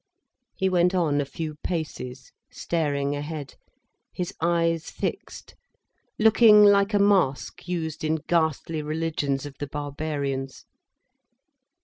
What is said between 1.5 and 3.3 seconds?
paces, staring